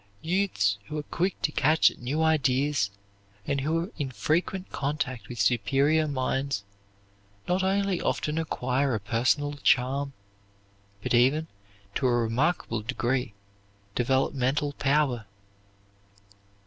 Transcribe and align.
Youths 0.23 0.79
who 0.87 0.97
are 0.97 1.03
quick 1.03 1.39
to 1.43 1.51
catch 1.51 1.91
at 1.91 1.99
new 1.99 2.23
ideas, 2.23 2.89
and 3.45 3.61
who 3.61 3.83
are 3.83 3.91
in 3.99 4.09
frequent 4.09 4.71
contact 4.71 5.27
with 5.29 5.39
superior 5.39 6.07
minds, 6.07 6.63
not 7.47 7.61
only 7.61 8.01
often 8.01 8.39
acquire 8.39 8.95
a 8.95 8.99
personal 8.99 9.53
charm, 9.61 10.13
but 11.03 11.13
even, 11.13 11.45
to 11.93 12.07
a 12.07 12.15
remarkable 12.17 12.81
degree, 12.81 13.35
develop 13.93 14.33
mental 14.33 14.73
power. 14.73 15.27